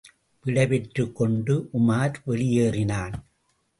விடைபெற்றுக் 0.45 1.15
கொண்டு 1.15 1.69
உமார் 1.73 2.15
வெளியேறினான். 2.25 3.13